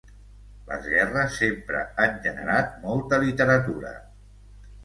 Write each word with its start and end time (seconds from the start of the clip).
Les 0.69 0.85
guerres 0.93 1.35
sempre 1.43 1.83
han 2.05 2.17
generat 2.25 2.73
molta 2.87 3.21
literatura. 3.27 3.93